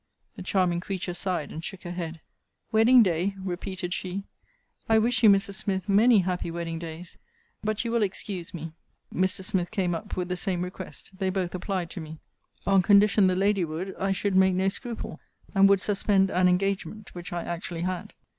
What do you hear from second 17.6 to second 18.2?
had.